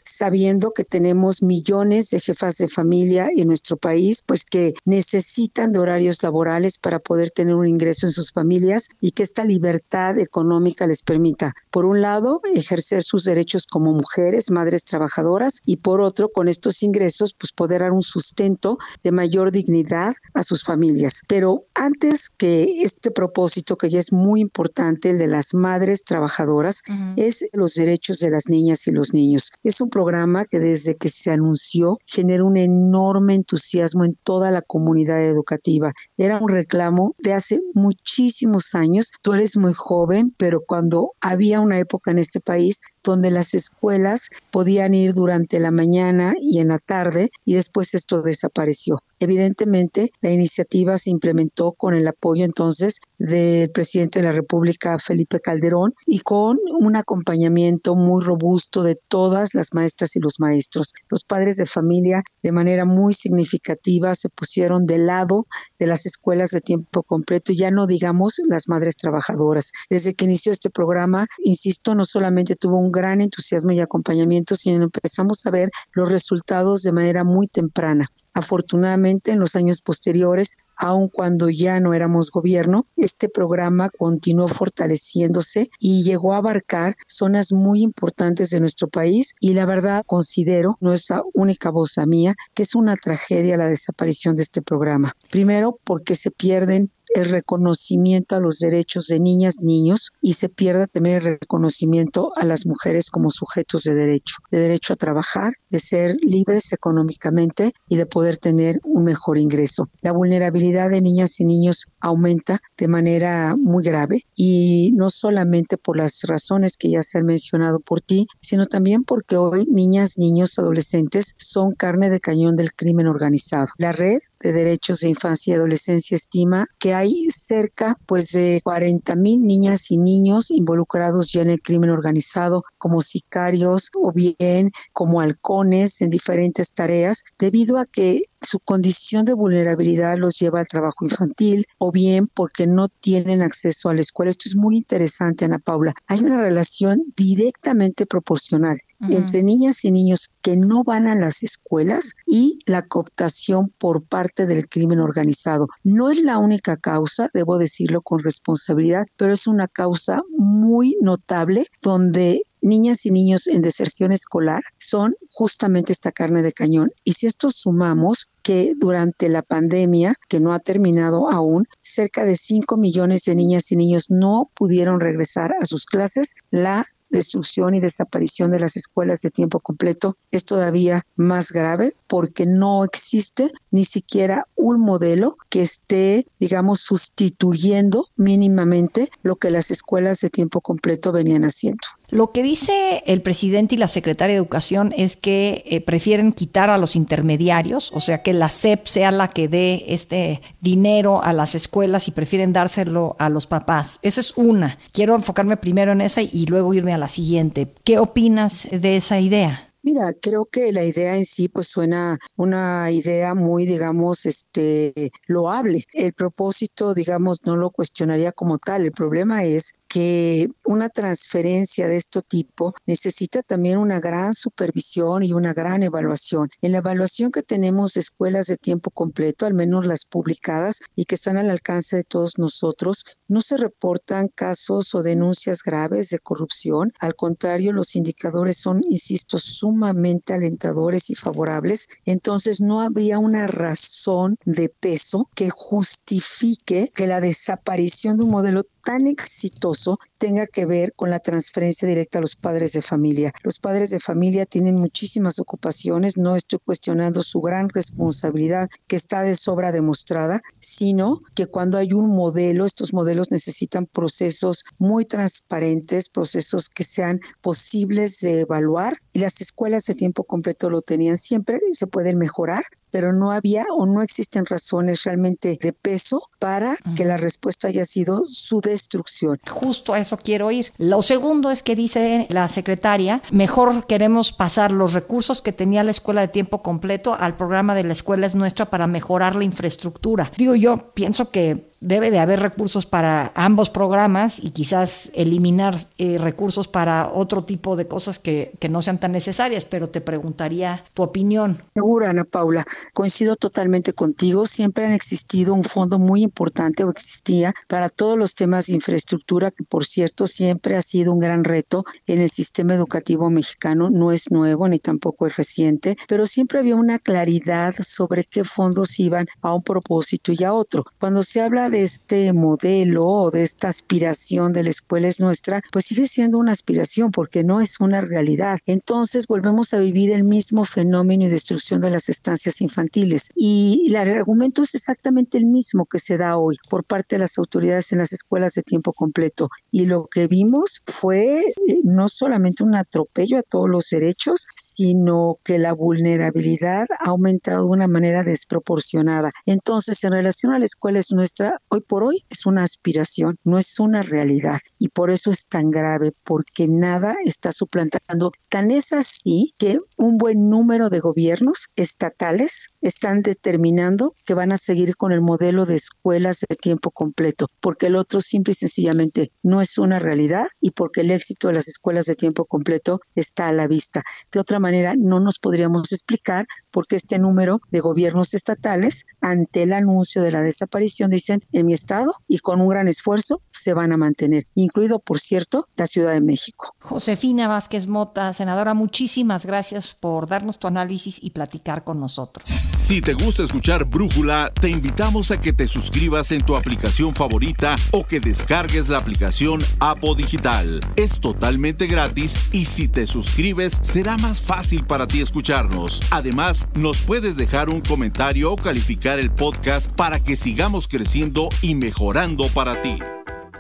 sabiendo 0.05 0.73
que 0.73 0.85
tenemos 0.85 1.43
millones 1.43 2.11
de 2.11 2.21
jefas 2.21 2.57
de 2.57 2.69
familia 2.69 3.29
en 3.35 3.49
nuestro 3.49 3.77
país, 3.77 4.23
pues 4.25 4.45
que 4.45 4.75
necesitan 4.85 5.73
de 5.73 5.79
horarios 5.79 6.23
laborales 6.23 6.79
para 6.79 6.99
poder 6.99 7.31
tener 7.31 7.55
un 7.55 7.69
ingreso 7.69 8.07
en 8.07 8.13
sus 8.13 8.33
familias 8.33 8.89
y 9.01 9.13
que 9.13 9.23
esta 9.23 9.45
libertad 9.45 10.19
económica 10.19 10.87
les 10.87 11.03
permita, 11.03 11.55
por 11.71 11.85
un 11.85 12.01
lado, 12.01 12.41
ejercer 12.55 13.03
sus 13.03 13.25
derechos 13.25 13.67
como 13.67 13.93
mujeres, 13.93 14.51
madres 14.51 14.85
trabajadoras, 14.85 15.61
y 15.65 15.77
por 15.77 16.01
otro, 16.01 16.31
con 16.31 16.49
estos 16.49 16.83
ingresos, 16.83 17.35
pues 17.35 17.53
poder 17.53 17.81
dar 17.81 17.93
un 17.93 18.03
sustento 18.03 18.79
de 19.03 19.13
mayor 19.13 19.53
dignidad 19.53 20.15
a 20.35 20.43
sus 20.43 20.65
familias. 20.65 21.23
Pero 21.29 21.67
antes 21.75 22.29
que 22.31 22.83
este 22.83 23.11
propósito, 23.11 23.77
que 23.77 23.91
ya 23.91 23.99
es 23.99 24.13
muy 24.13 24.41
importante, 24.41 25.11
el 25.11 25.19
de 25.19 25.27
las 25.27 25.55
madres 25.55 26.05
trabajadoras, 26.05 26.83
es 27.17 27.45
los 27.53 27.75
derechos 27.75 28.19
de 28.19 28.31
las 28.31 28.49
niñas 28.49 28.87
y 28.87 28.93
los 28.93 29.08
niños. 29.15 29.53
Es 29.63 29.81
un 29.81 29.89
programa 29.89 30.45
que 30.45 30.59
desde 30.59 30.97
que 30.97 31.09
se 31.09 31.31
anunció 31.31 31.99
genera 32.07 32.45
un 32.45 32.57
enorme 32.57 33.35
entusiasmo 33.35 34.05
en 34.05 34.17
toda 34.23 34.51
la 34.51 34.63
comunidad 34.63 35.23
educativa. 35.23 35.93
Era 36.17 36.39
un 36.39 36.49
reclamo 36.49 37.15
de 37.19 37.35
hace 37.35 37.61
muchísimos 37.75 38.75
años. 38.75 39.13
Tú 39.23 39.33
eres 39.33 39.57
muy 39.57 39.73
joven, 39.75 40.35
pero 40.37 40.63
cuando 40.67 41.13
había 41.21 41.61
una 41.61 41.79
época 41.79 42.11
en 42.11 42.19
este 42.19 42.41
país 42.41 42.81
donde 43.09 43.31
las 43.31 43.55
escuelas 43.55 44.29
podían 44.51 44.93
ir 44.93 45.15
durante 45.15 45.59
la 45.61 45.71
mañana 45.71 46.35
y 46.39 46.61
en 46.61 46.69
la 46.69 46.79
tarde 46.79 47.31
y 47.45 47.55
después 47.55 47.95
esto 47.95 48.21
desapareció. 48.21 49.03
Evidentemente, 49.19 50.13
la 50.21 50.31
iniciativa 50.31 50.97
se 50.97 51.11
implementó 51.11 51.73
con 51.73 51.95
el 51.95 52.07
apoyo 52.07 52.45
entonces 52.45 53.01
del 53.19 53.71
presidente 53.71 54.21
de 54.21 54.27
la 54.27 54.33
República, 54.33 54.97
Felipe 54.99 55.41
Calderón, 55.41 55.93
y 56.07 56.21
con 56.21 56.59
un 56.81 56.97
acompañamiento 56.97 57.97
muy 57.97 58.23
robusto 58.23 58.83
de 58.83 58.95
todas 58.95 59.55
las 59.55 59.73
maestras 59.73 60.15
y 60.15 60.21
los 60.21 60.39
maestros. 60.39 60.93
Los 61.09 61.25
padres 61.25 61.57
de 61.57 61.67
familia, 61.67 62.23
de 62.43 62.53
manera 62.53 62.85
muy 62.85 63.15
significativa, 63.15 64.15
se 64.15 64.29
pusieron 64.29 64.87
del 64.87 65.07
lado 65.07 65.47
de 65.79 65.87
las 65.87 66.07
escuelas 66.07 66.51
de 66.51 66.61
tiempo 66.61 67.03
completo, 67.03 67.53
ya 67.53 67.71
no 67.71 67.87
digamos 67.87 68.41
las 68.47 68.69
madres 68.69 68.97
trabajadoras. 68.97 69.73
Desde 69.91 70.15
que 70.15 70.27
inició 70.27 70.53
este 70.53 70.71
programa, 70.71 71.27
insisto, 71.39 71.95
no 71.95 72.05
solamente 72.05 72.55
tuvo 72.55 72.79
un 72.79 72.91
gran 72.99 73.21
entusiasmo 73.21 73.73
y 73.73 73.81
acompañamiento, 73.81 74.57
sino 74.57 74.85
empezamos 74.85 75.47
a 75.47 75.51
ver 75.51 75.71
los 75.93 76.11
resultados 76.11 76.83
de 76.83 76.93
manera 76.93 77.25
muy 77.25 77.47
temprana. 77.49 78.07
Afortunadamente, 78.39 79.33
en 79.33 79.41
los 79.41 79.57
años 79.57 79.83
posteriores, 79.83 80.59
aun 80.77 81.09
cuando 81.09 81.49
ya 81.49 81.81
no 81.81 81.93
éramos 81.93 82.31
gobierno, 82.31 82.87
este 82.97 83.29
programa 83.29 83.91
continuó 83.91 84.47
fortaleciéndose 84.47 85.71
y 85.81 86.05
llegó 86.05 86.35
a 86.35 86.37
abarcar 86.37 86.95
zonas 87.09 87.51
muy 87.51 87.83
importantes 87.83 88.51
de 88.51 88.61
nuestro 88.61 88.87
país 88.87 89.35
y 89.41 89.55
la 89.55 89.67
verdad 89.67 90.05
considero, 90.07 90.79
no 90.81 90.93
es 90.93 91.11
la 91.11 91.25
única 91.35 91.71
voz 91.71 91.99
mía, 92.07 92.37
que 92.55 92.63
es 92.63 92.77
una 92.77 92.95
tragedia 92.95 93.57
la 93.57 93.67
desaparición 93.67 94.37
de 94.37 94.43
este 94.43 94.63
programa. 94.63 95.17
Primero 95.31 95.81
porque 95.83 96.15
se 96.15 96.31
pierden 96.31 96.93
el 97.15 97.25
reconocimiento 97.25 98.37
a 98.37 98.41
los 98.41 98.59
derechos 98.59 99.07
de 99.07 99.19
niñas, 99.19 99.61
niños 99.61 100.13
y 100.21 100.35
se 100.35 100.49
pierda 100.49 100.87
también 100.87 101.17
el 101.17 101.39
reconocimiento 101.41 102.33
a 102.37 102.45
las 102.45 102.67
mujeres 102.67 103.11
como 103.11 103.31
sujetos 103.31 103.85
de 103.85 103.95
derecho, 103.95 104.37
de 104.51 104.59
derecho 104.59 104.93
a 104.93 104.97
trabajar, 104.97 105.55
de 105.71 105.79
ser 105.79 106.17
libres 106.21 106.73
económicamente 106.73 107.73
y 107.89 107.97
de 107.97 108.07
poder 108.07 108.28
tener 108.37 108.81
un 108.85 109.05
mejor 109.05 109.39
ingreso. 109.39 109.89
La 110.03 110.13
vulnerabilidad 110.13 110.91
de 110.91 111.01
niñas 111.01 111.41
y 111.41 111.45
niños 111.45 111.87
aumenta 112.01 112.61
de 112.77 112.89
manera 112.89 113.57
muy 113.57 113.83
grave 113.83 114.23
y 114.35 114.93
no 114.95 115.09
solamente 115.09 115.77
por 115.77 115.97
las 115.97 116.23
razones 116.23 116.77
que 116.77 116.91
ya 116.91 117.03
se 117.03 117.19
han 117.19 117.25
mencionado 117.25 117.81
por 117.81 118.01
ti, 118.01 118.27
sino 118.41 118.67
también 118.67 119.05
porque 119.05 119.37
hoy 119.37 119.67
niñas, 119.71 120.19
niños, 120.19 120.59
adolescentes 120.59 121.35
son 121.39 121.73
carne 121.73 122.11
de 122.11 122.21
cañón 122.21 122.57
del 122.57 122.75
crimen 122.75 123.07
organizado. 123.07 123.69
La 123.79 123.93
red 123.93 124.19
de 124.41 124.53
derechos 124.53 125.01
de 125.01 125.09
infancia 125.09 125.53
y 125.53 125.55
adolescencia 125.55 126.15
estima 126.15 126.67
que 126.79 126.95
hay 126.95 127.29
cerca 127.31 127.97
pues 128.07 128.33
de 128.33 128.61
40 128.63 129.17
mil 129.17 129.47
niñas 129.47 129.91
y 129.91 129.97
niños 129.97 130.51
involucrados 130.51 131.33
ya 131.33 131.43
en 131.43 131.51
el 131.51 131.63
crimen 131.63 131.91
organizado 131.91 132.65
como 132.77 133.01
sicarios 133.01 133.91
o 133.95 134.13
bien 134.13 134.71
como 134.93 135.21
halcones 135.21 136.01
en 136.01 136.11
diferentes 136.11 136.73
tareas 136.75 137.25
debido 137.39 137.79
a 137.79 137.87
que 137.87 138.18
su 138.41 138.61
condición 138.61 139.25
de 139.25 139.35
vulnerabilidad 139.35 140.17
los 140.17 140.39
lleva 140.39 140.61
al 140.61 140.69
trabajo 140.69 141.05
infantil 141.05 141.67
o 141.79 141.91
bien 141.91 142.29
porque 142.29 142.67
no 142.67 142.89
tienen 142.89 143.43
acceso 143.43 143.89
a 143.89 143.95
la 143.95 144.01
escuela. 144.01 144.31
Esto 144.31 144.45
es 144.47 144.57
muy 144.57 144.77
interesante, 144.77 145.45
Ana 145.45 145.59
Paula. 145.59 145.95
Hay 146.07 146.21
una 146.21 146.41
relación 146.41 147.03
directamente 147.17 148.07
proporcional 148.07 148.77
entre 149.09 149.43
niñas 149.43 149.85
y 149.85 149.91
niños 149.91 150.35
que 150.43 150.57
no 150.57 150.85
van 150.85 151.07
a 151.07 151.15
las 151.15 151.43
escuelas 151.43 152.15
y 152.27 152.61
la 152.67 152.83
cooptación 152.83 153.73
por 153.77 154.05
parte 154.05 154.47
del 154.47 154.69
crimen 154.69 155.01
organizado. 155.01 155.69
No 155.85 156.11
es 156.11 156.23
la 156.23 156.39
única 156.39 156.77
causa, 156.77 157.29
debo 157.33 157.59
decirlo 157.59 158.01
con 158.03 158.21
responsabilidad, 158.21 159.07
pero 159.17 159.33
es 159.33 159.47
una 159.47 159.69
causa 159.69 160.23
muy 160.37 160.97
notable 161.01 161.67
donde 161.83 162.43
niñas 162.61 163.07
y 163.07 163.11
niños 163.11 163.47
en 163.47 163.63
deserción 163.63 164.13
escolar 164.13 164.63
son 164.77 165.17
justamente 165.31 165.93
esta 165.93 166.13
carne 166.13 166.43
de 166.43 166.53
cañón. 166.53 166.91
Y 167.05 167.13
si 167.13 167.27
esto 167.27 167.51
sumamos 167.51 168.31
que 168.43 168.73
durante 168.77 169.29
la 169.29 169.43
pandemia, 169.43 170.15
que 170.29 170.41
no 170.41 170.53
ha 170.53 170.59
terminado 170.59 171.31
aún, 171.31 171.67
cerca 171.83 172.25
de 172.25 172.37
5 172.37 172.77
millones 172.77 173.25
de 173.25 173.35
niñas 173.35 173.71
y 173.73 173.77
niños 173.77 174.11
no 174.11 174.51
pudieron 174.55 175.01
regresar 175.01 175.55
a 175.61 175.67
sus 175.67 175.85
clases, 175.85 176.35
la 176.51 176.87
destrucción 177.11 177.75
y 177.75 177.81
desaparición 177.81 178.51
de 178.51 178.61
las 178.61 178.77
escuelas 178.77 179.21
de 179.23 179.31
tiempo 179.31 179.61
completo 179.61 180.17
es 180.31 180.45
todavía 180.45 181.07
más 181.17 181.53
grave 181.53 181.97
porque 182.07 182.47
no 182.47 182.85
existe 182.85 183.51
ni 183.71 183.85
siquiera 183.85 184.47
un 184.57 184.81
modelo 184.81 185.37
que 185.49 185.63
esté, 185.63 186.27
digamos, 186.39 186.81
sustituyendo 186.81 188.07
mínimamente 188.17 189.09
lo 189.23 189.37
que 189.37 189.51
las 189.51 189.71
escuelas 189.71 190.21
de 190.21 190.31
tiempo 190.31 190.61
completo 190.61 191.13
venían 191.13 191.45
haciendo. 191.45 191.87
Lo 192.11 192.33
que 192.33 192.43
dice 192.43 193.03
el 193.05 193.21
presidente 193.21 193.75
y 193.75 193.79
la 193.79 193.87
secretaria 193.87 194.35
de 194.35 194.39
Educación 194.39 194.95
es 194.97 195.17
que 195.17 195.63
eh, 195.67 195.83
prefieren 195.83 196.33
quitar 196.33 196.71
a 196.71 196.79
los 196.79 196.97
intermediarios, 196.97 197.93
o 197.93 198.01
sea, 198.01 198.23
que 198.23 198.33
la 198.33 198.49
SEP 198.49 198.87
sea 198.87 199.11
la 199.11 199.29
que 199.29 199.47
dé 199.47 199.85
este 199.89 200.41
dinero 200.63 201.23
a 201.23 201.35
las 201.35 201.55
escuelas 201.55 202.09
y 202.09 202.13
prefieren 202.13 202.55
dárselo 202.55 203.15
a 203.19 203.29
los 203.29 203.47
papás. 203.47 203.99
Esa 204.01 204.21
es 204.21 204.35
una. 204.39 204.79
Quiero 204.93 205.15
enfocarme 205.15 205.59
primero 205.59 205.93
en 205.93 206.01
esa 206.01 206.23
y 206.23 206.47
luego 206.47 206.73
irme 206.73 206.95
a 206.95 206.99
la 206.99 207.09
siguiente. 207.09 207.75
¿Qué 207.85 207.99
opinas 207.99 208.67
de 208.71 208.97
esa 208.97 209.21
idea? 209.21 209.69
Mira, 209.83 210.13
creo 210.13 210.45
que 210.47 210.73
la 210.73 210.85
idea 210.85 211.17
en 211.17 211.25
sí 211.25 211.49
pues 211.49 211.69
suena 211.69 212.19
una 212.37 212.91
idea 212.91 213.35
muy, 213.35 213.65
digamos, 213.65 214.27
este, 214.27 215.13
loable. 215.27 215.85
El 215.93 216.13
propósito, 216.13 216.95
digamos, 216.95 217.47
no 217.47 217.57
lo 217.57 217.71
cuestionaría 217.71 218.33
como 218.33 218.59
tal. 218.59 218.83
El 218.85 218.93
problema 218.93 219.45
es 219.45 219.78
que 219.89 220.49
una 220.67 220.91
transferencia 220.91 221.89
de 221.89 221.97
este 221.97 222.21
tipo 222.21 222.75
necesita 222.87 223.43
también 223.43 223.79
una 223.79 224.01
gran 224.01 224.35
supervisión 224.35 225.23
y 225.23 225.33
una 225.33 225.55
gran 225.55 225.83
evaluación. 225.83 226.51
En 226.61 226.73
la 226.73 226.79
evaluación 226.79 227.33
que 227.33 227.43
tenemos 227.43 227.95
de 227.95 228.01
escuelas 228.01 228.47
de 228.47 228.57
tiempo 228.57 228.91
completo, 228.91 229.47
al 229.47 229.55
menos 229.55 229.87
las 229.87 230.05
publicadas 230.05 230.81
y 230.95 231.07
que 231.07 231.15
están 231.15 231.39
al 231.39 231.49
alcance 231.51 231.97
de 231.97 232.03
todos 232.03 232.39
nosotros, 232.39 233.07
no 233.29 233.41
se 233.41 233.57
reportan 233.57 234.29
casos 234.29 234.95
o 234.95 235.03
denuncias 235.03 235.63
graves 235.63 236.11
de 236.11 236.19
corrupción. 236.19 236.93
Al 237.01 237.15
contrario, 237.15 237.73
los 237.73 237.97
indicadores 237.97 238.59
son, 238.59 238.83
insisto, 238.89 239.39
sumamente 239.39 240.35
alentadores 240.35 241.09
y 241.11 241.15
favorables. 241.15 241.89
Entonces, 242.05 242.61
no 242.61 242.81
habría 242.81 243.19
una 243.19 243.47
razón 243.47 244.37
de 244.45 244.69
peso 244.69 245.31
que 245.35 245.49
justifique 245.51 246.93
que 246.95 247.07
la 247.07 247.21
desaparición 247.21 248.19
de 248.19 248.25
un 248.25 248.31
modelo 248.31 248.65
tan 248.85 249.07
exitoso 249.07 249.78
tenga 250.19 250.47
que 250.47 250.67
ver 250.67 250.93
con 250.95 251.11
la 251.11 251.21
transferencia 251.21 251.87
directa 251.87 252.19
a 252.19 252.21
los 252.21 252.37
padres 252.37 252.73
de 252.73 252.83
familia. 252.83 253.33
Los 253.43 253.59
padres 253.59 253.91
de 253.91 254.01
familia 254.01 254.47
tienen 254.47 254.77
muchísimas 254.77 255.39
ocupaciones, 255.39 256.17
no 256.17 256.37
estoy 256.37 256.59
cuestionando 256.65 257.23
su 257.23 257.41
gran 257.41 257.69
responsabilidad 257.69 258.69
que 258.87 258.97
está 258.97 259.23
de 259.23 259.35
sobra 259.35 259.73
demostrada, 259.73 260.43
sino 260.59 261.23
que 261.35 261.47
cuando 261.47 261.79
hay 261.79 261.93
un 261.93 262.15
modelo, 262.15 262.65
estos 262.65 262.93
modelos 262.93 263.31
necesitan 263.31 263.87
procesos 263.87 264.65
muy 264.79 265.05
transparentes, 265.05 266.09
procesos 266.09 266.69
que 266.69 266.85
sean 266.85 267.21
posibles 267.41 268.19
de 268.21 268.41
evaluar 268.41 268.99
y 269.13 269.21
las 269.21 269.41
escuelas 269.41 269.85
de 269.85 269.95
tiempo 269.95 270.25
completo 270.25 270.71
lo 270.71 270.81
tenían 270.81 271.17
siempre, 271.17 271.59
se 271.73 271.87
pueden 271.87 272.19
mejorar, 272.19 272.65
pero 272.91 273.13
no 273.13 273.33
había 273.33 273.65
o 273.77 273.87
no 273.87 274.03
existen 274.03 274.47
razones 274.47 275.05
realmente 275.05 275.59
de 275.61 275.73
peso 275.73 276.29
para 276.39 276.77
que 276.97 277.05
la 277.05 277.17
respuesta 277.17 277.69
haya 277.69 277.85
sido 277.85 278.25
su 278.25 278.61
destrucción. 278.61 279.39
Justo 279.49 279.95
a 279.95 279.99
eso 279.99 280.17
quiero 280.17 280.51
ir. 280.51 280.73
Lo 280.79 281.03
segundo 281.03 281.51
es 281.51 281.63
que 281.63 281.77
dice 281.77 282.27
la 282.31 282.49
secretaria, 282.49 283.23
mejor 283.31 283.87
queremos 283.87 284.33
pasar 284.33 284.73
los 284.73 284.93
recursos 284.93 285.43
que 285.43 285.53
tenía 285.53 285.83
la 285.83 285.91
escuela 285.91 286.21
de 286.21 286.29
tiempo 286.29 286.63
completo 286.63 287.17
al 287.19 287.37
programa 287.37 287.75
de 287.75 287.85
la 287.85 287.93
escuela 287.93 288.27
es 288.27 288.35
nuestra 288.35 288.67
para 288.67 288.87
mejorar 288.87 289.35
la 289.37 289.45
infraestructura. 289.45 290.31
Digo, 290.37 290.55
yo 290.55 290.93
pienso 290.95 291.31
que 291.31 291.69
debe 291.81 292.11
de 292.11 292.19
haber 292.19 292.41
recursos 292.41 292.87
para 292.87 293.33
ambos 293.35 293.71
programas 293.71 294.39
y 294.43 294.51
quizás 294.51 295.11
eliminar 295.15 295.89
eh, 295.99 296.19
recursos 296.19 296.69
para 296.69 297.11
otro 297.13 297.45
tipo 297.45 297.77
de 297.77 297.87
cosas 297.87 298.19
que, 298.19 298.53
que, 298.59 298.69
no 298.69 298.83
sean 298.83 298.99
tan 298.99 299.13
necesarias, 299.13 299.65
pero 299.65 299.89
te 299.89 300.01
preguntaría 300.01 300.85
tu 300.95 301.03
opinión. 301.03 301.63
Segura, 301.75 302.11
Ana 302.11 302.25
Paula, 302.25 302.67
coincido 302.93 303.37
totalmente 303.37 303.93
contigo. 303.93 304.47
Siempre 304.47 304.87
han 304.87 304.93
existido 304.93 305.55
un 305.55 305.65
fondo 305.65 305.99
muy 305.99 306.23
importante 306.23 306.85
o 306.85 306.91
existía 306.91 307.55
para 307.69 307.89
todos 307.89 308.19
los 308.19 308.35
temas 308.35 308.67
de 308.67 308.75
infraestructura, 308.75 309.51
que 309.51 309.65
por 309.65 309.85
cierto 309.85 310.27
siempre 310.27 310.77
ha 310.77 310.83
sido 310.83 311.13
un 311.13 311.19
gran 311.19 311.45
reto 311.45 311.85
en 312.07 312.21
el 312.21 312.31
sistema 312.31 312.75
educativo 312.75 313.31
mexicano. 313.31 313.91
No 313.91 314.13
es 314.13 314.31
nuevo 314.31 314.69
ni 314.69 314.79
tampoco 314.79 315.27
es 315.27 315.37
reciente, 315.37 315.97
pero 316.09 316.27
siempre 316.27 316.59
había 316.59 316.77
una 316.77 316.99
claridad 316.99 317.75
sobre 317.79 318.25
qué 318.25 318.45
fondos 318.45 318.99
iban 318.99 319.27
a 319.43 319.55
un 319.55 319.63
propósito 319.63 320.33
y 320.33 320.45
a 320.45 320.53
otro. 320.53 320.85
Cuando 320.99 321.23
se 321.23 321.41
habla 321.41 321.68
de 321.71 321.83
este 321.83 322.33
modelo 322.33 323.07
o 323.07 323.31
de 323.31 323.43
esta 323.43 323.69
aspiración 323.69 324.53
de 324.53 324.63
la 324.63 324.71
escuela 324.71 325.09
es 325.09 325.21
nuestra, 325.21 325.63
pues 325.73 325.87
sigue 325.87 326.07
siendo 326.07 326.39
una 326.39 326.53
aspiración 326.53 327.11
porque 327.11 327.45
no 327.45 327.61
es 327.61 327.81
una 327.81 328.01
realidad. 328.01 328.59
Entonces 328.67 329.27
volvemos 329.27 329.75
a 329.75 329.79
vivir 329.79 330.11
el 330.13 330.25
mismo 330.25 330.65
fenómeno 330.65 331.25
y 331.25 331.29
destrucción 331.29 331.81
de 331.81 331.91
las 331.91 332.09
estancias 332.09 332.61
infantiles. 332.61 333.31
Y 333.35 333.87
el 333.89 333.97
argumento 333.97 334.63
es 334.63 334.75
exactamente 334.75 335.39
el 335.39 335.47
mismo 335.47 335.87
que 335.87 335.99
se 335.99 336.17
da 336.17 336.37
hoy 336.37 336.57
por 336.69 336.85
parte 336.85 337.17
de 337.17 337.21
las 337.21 337.39
autoridades 337.39 337.93
en 337.93 337.99
las 337.99 338.13
escuelas 338.13 338.55
de 338.55 338.63
tiempo 338.63 338.93
completo. 338.93 339.49
Y 339.71 339.87
lo 339.87 340.07
que 340.07 340.27
vimos 340.27 340.83
fue 340.87 341.41
eh, 341.41 341.81
no 341.85 342.09
solamente 342.09 342.65
un 342.65 342.75
atropello 342.75 343.39
a 343.39 343.43
todos 343.43 343.69
los 343.69 343.89
derechos, 343.91 344.47
sino 344.55 345.39
que 345.45 345.59
la 345.59 345.73
vulnerabilidad 345.73 346.87
ha 346.99 347.09
aumentado 347.09 347.65
de 347.65 347.71
una 347.71 347.89
manera 347.89 348.23
desproporcionada. 348.23 349.33
Entonces, 349.47 350.03
en 350.05 350.13
relación 350.13 350.53
a 350.53 350.59
la 350.59 350.65
escuela 350.65 350.99
es 350.99 351.13
nuestra, 351.13 351.58
hoy 351.69 351.81
por 351.81 352.05
hoy 352.05 352.25
es 352.31 352.47
una 352.47 352.63
aspiración, 352.63 353.39
no 353.45 353.59
es 353.59 353.81
una 353.81 354.03
realidad. 354.03 354.59
Y 354.79 354.89
por 354.89 355.11
eso 355.11 355.31
es 355.31 355.49
tan 355.49 355.71
grave, 355.71 356.13
porque 356.25 356.69
nada 356.69 357.17
está 357.25 357.53
suplantando. 357.53 358.33
Tan 358.49 358.71
es 358.71 358.93
así 358.93 359.55
que 359.59 359.79
un 359.97 360.19
buen 360.19 360.49
número 360.49 360.91
de 360.91 361.01
gobiernos 361.01 361.69
estatales 361.77 362.71
están 362.81 363.23
determinando 363.23 364.15
que 364.25 364.35
van 364.35 364.53
a 364.53 364.59
seguir 364.59 364.97
con 364.97 365.13
el 365.13 365.21
modelo 365.21 365.67
de 365.67 365.77
escuelas 365.77 366.45
de 366.49 366.57
tiempo 366.57 366.91
completo, 366.91 367.49
porque 367.61 367.87
el 367.87 367.97
otro 367.97 368.21
simple 368.21 368.53
y 368.53 368.55
sencillamente 368.55 369.33
no 369.43 369.61
es 369.61 369.79
una 369.79 369.99
realidad 369.99 370.47
y 370.61 370.71
porque 370.71 371.01
el 371.01 371.11
éxito 371.11 371.49
de 371.49 371.55
las 371.55 371.69
escuelas 371.69 372.07
de 372.07 372.15
tiempo 372.15 372.45
completo 372.45 373.01
está 373.15 373.49
a 373.49 373.53
la 373.53 373.67
vista. 373.67 374.05
De 374.33 374.41
otra 374.41 374.59
manera, 374.59 374.95
no 374.97 375.21
nos 375.21 375.39
podríamos 375.39 375.93
explicar 375.93 376.47
por 376.71 376.87
qué 376.87 376.97
este 376.97 377.19
número 377.19 377.61
de 377.71 377.81
gobiernos 377.81 378.35
estatales, 378.35 379.07
ante 379.21 379.63
el 379.63 379.73
anuncio 379.73 380.23
de 380.23 380.33
la 380.33 380.43
desaparición, 380.43 381.11
dicen 381.11 381.45
en 381.53 381.67
mi 381.67 381.73
estado 381.73 382.15
y 382.27 382.39
con 382.39 382.61
un 382.61 382.69
gran 382.69 382.89
esfuerzo 382.89 383.43
se 383.51 383.75
van 383.75 383.93
a 383.93 383.97
mantener, 383.97 384.47
incluido, 384.55 384.99
por 384.99 385.19
cierto, 385.19 385.69
la 385.77 385.87
Ciudad 385.87 386.13
de 386.13 386.21
México. 386.21 386.75
Josefina 386.81 387.49
Vázquez 387.49 387.87
Mota, 387.87 388.33
senadora, 388.33 388.75
muchísimas 388.75 389.47
gracias 389.47 389.95
por 389.95 390.29
darnos 390.29 390.59
tu 390.59 390.67
análisis 390.67 391.19
y 391.21 391.31
platicar 391.31 391.85
con 391.85 392.01
nosotros. 392.01 392.49
Si 392.89 393.03
te 393.03 393.13
gusta 393.13 393.43
escuchar 393.43 393.85
Brújula, 393.85 394.51
te 394.59 394.71
invitamos 394.71 395.31
a 395.31 395.39
que 395.39 395.53
te 395.53 395.67
suscribas 395.67 396.33
en 396.33 396.41
tu 396.41 396.57
aplicación 396.57 397.15
favorita 397.15 397.77
o 397.91 398.05
que 398.05 398.19
descargues 398.19 398.89
la 398.89 398.97
aplicación 398.97 399.61
Apo 399.79 400.15
Digital. 400.15 400.81
Es 400.97 401.21
totalmente 401.21 401.87
gratis 401.87 402.39
y 402.51 402.65
si 402.65 402.89
te 402.89 403.07
suscribes 403.07 403.79
será 403.83 404.17
más 404.17 404.41
fácil 404.41 404.87
para 404.87 405.07
ti 405.07 405.21
escucharnos. 405.21 406.01
Además, 406.11 406.58
nos 406.75 406.99
puedes 406.99 407.37
dejar 407.37 407.69
un 407.69 407.81
comentario 407.81 408.53
o 408.53 408.57
calificar 408.57 409.19
el 409.19 409.31
podcast 409.31 409.91
para 409.93 410.21
que 410.21 410.37
sigamos 410.37 410.89
creciendo 410.89 411.49
y 411.63 411.75
mejorando 411.75 412.49
para 412.49 412.83
ti. 412.83 412.99